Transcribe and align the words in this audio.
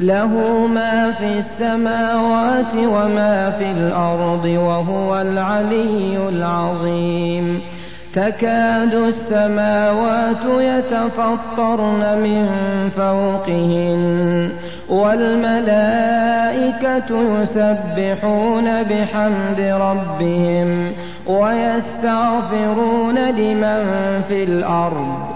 له 0.00 0.66
ما 0.66 1.12
في 1.12 1.38
السماوات 1.38 2.74
وما 2.74 3.50
في 3.58 3.70
الأرض 3.70 4.44
وهو 4.44 5.20
العلي 5.20 6.28
العظيم. 6.28 7.60
تكاد 8.14 8.94
السماوات 8.94 10.44
يتفطرن 10.44 12.18
من 12.18 12.48
فوقهن 12.96 14.50
والملائكة 14.88 16.20
يسبحون 17.42 18.82
بحمد 18.82 19.60
ربهم 19.60 20.92
ويستغفرون 21.26 23.18
لمن 23.18 23.82
في 24.28 24.44
الأرض. 24.44 25.35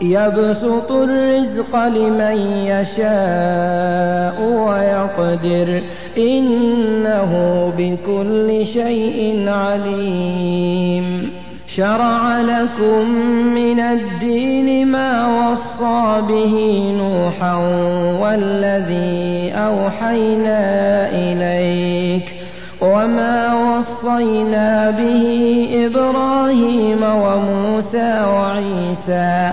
يبسط 0.00 0.92
الرزق 0.92 1.86
لمن 1.86 2.36
يشاء 2.66 4.42
ويقدر. 4.42 5.82
إنه 6.18 7.32
بكل 7.78 8.66
شيء 8.66 9.48
عليم. 9.48 11.30
شرع 11.66 12.40
لكم 12.40 13.08
من 13.54 13.80
الدين 13.80 14.86
ما 14.88 15.26
وصى 15.26 16.22
به 16.28 16.84
نوحا 16.98 17.56
والذي 18.20 19.52
أوحينا 19.54 20.60
إليك. 21.10 22.28
وما 22.80 23.54
وصينا 23.54 24.90
به 24.90 25.68
إبراهيم 25.86 27.02
وموسى 27.02 28.24
وعيسى. 28.24 29.52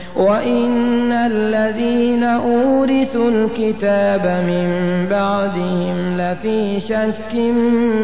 وإن 0.15 1.11
الذين 1.11 2.23
أورثوا 2.23 3.31
الكتاب 3.31 4.25
من 4.47 4.67
بعدهم 5.09 6.17
لفي 6.17 6.79
شك 6.79 7.35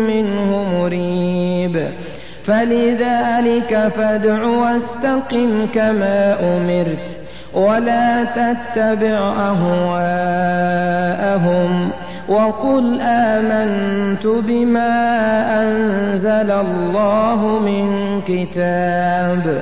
منه 0.08 0.64
مريب 0.80 1.88
فلذلك 2.44 3.92
فادع 3.98 4.44
واستقم 4.44 5.68
كما 5.74 6.38
أمرت 6.40 7.20
ولا 7.54 8.24
تتبع 8.24 9.34
أهواءهم 9.50 10.78
وقل 12.28 13.02
آمنت 13.02 14.28
بما 14.28 14.94
أنزل 15.62 16.52
الله 16.52 17.60
من 17.60 18.22
كتاب 18.28 19.62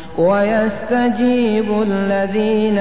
ويستجيب 0.17 1.81
الذين 1.81 2.77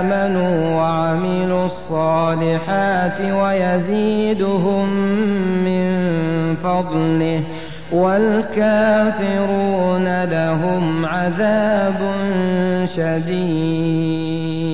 آمنوا 0.00 0.74
وعملوا 0.74 1.64
الصالحات 1.64 3.20
ويزيدهم 3.20 4.88
من 5.64 5.94
فضله 6.56 7.42
والكافرون 7.92 9.44
لهم 10.24 11.06
عذاب 11.06 12.14
شديد. 12.96 14.73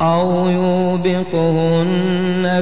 أو 0.00 0.48
يوبقهن 0.48 1.90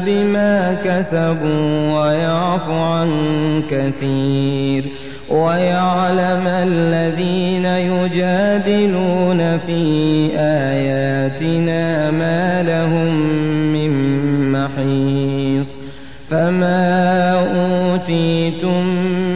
بما 0.07 0.77
كسبوا 0.85 2.01
ويعفو 2.01 2.73
عن 2.73 3.63
كثير 3.71 4.85
ويعلم 5.31 6.47
الذين 6.47 7.65
يجادلون 7.65 9.59
في 9.59 10.31
آياتنا 10.37 12.11
ما 12.11 12.63
لهم 12.63 13.15
من 13.73 13.93
محيص 14.53 15.69
فما 16.31 17.33
أوتيتم 17.33 18.87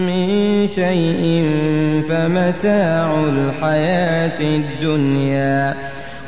من 0.06 0.28
شيء 0.74 1.46
فمتاع 2.08 3.24
الحياة 3.28 4.40
الدنيا 4.40 5.74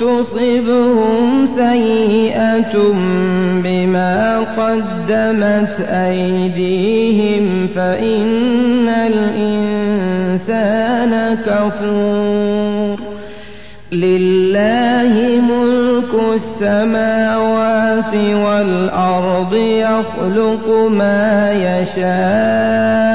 تصبهم 0.00 1.48
سيئة 1.56 2.92
بما 3.64 4.38
قدمت 4.38 5.80
أيديهم 5.80 7.68
فإن 7.74 8.88
الإنسان 8.88 9.74
كفور. 11.46 12.98
لله 13.92 15.40
ملك 15.40 16.14
السماوات 16.34 18.14
والأرض 18.14 19.54
يخلق 19.54 20.88
ما 20.90 21.52
يشاء. 21.52 23.14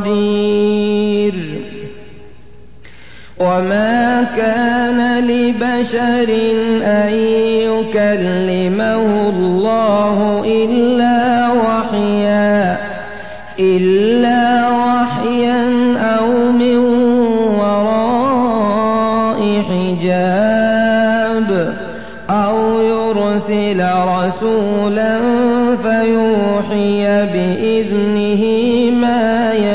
قدير. 0.00 1.34
وما 3.38 4.26
كان 4.36 5.24
لبشر 5.24 6.28
أن 6.84 7.12
يكلمه 7.62 9.28
الله 9.28 9.57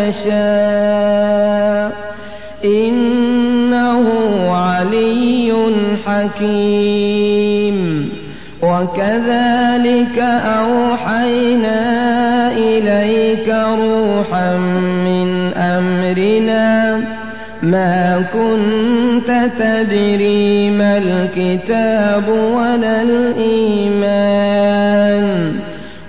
يشاء. 0.08 1.92
إنه 2.66 4.06
علي 4.52 5.54
حكيم. 6.06 8.10
وكذلك 8.62 10.20
أوحينا 10.46 11.82
إليك 12.52 13.50
روحا 13.50 14.58
من 15.06 15.52
أمرنا. 15.58 17.02
ما 17.64 18.24
كنت 18.34 19.50
تدري 19.60 20.70
ما 20.70 20.98
الكتاب 20.98 22.30
ولا 22.30 23.02
الإيمان. 23.02 24.74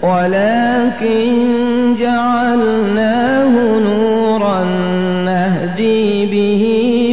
ولكن 0.02 1.63
جعلناه 1.98 3.78
نورا 3.78 4.64
نهدي 5.24 6.26
به 6.26 6.64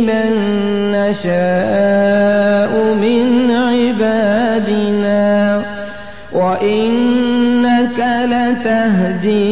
من 0.07 0.31
نشاء 0.91 2.71
من 2.93 3.51
عبادنا. 3.51 5.21
وإنك 6.33 7.99
لتهدي 8.25 9.51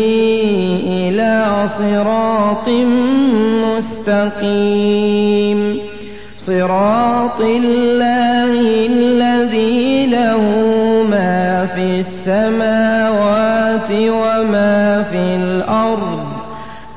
إلى 1.09 1.67
صراط 1.77 2.69
مستقيم. 4.29 5.59
صراط 6.45 7.41
الله 7.41 8.51
الذي 8.85 10.05
له 10.05 10.41
ما 11.09 11.67
في 11.75 11.99
السماوات 13.79 13.91
وما 13.91 15.03
في 15.03 15.35
الأرض 15.35 16.19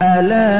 ألا 0.02 0.52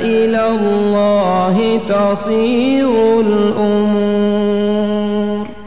إلى 0.00 0.46
الله 0.48 1.80
تصير 1.88 3.20
الأمور 3.20 4.07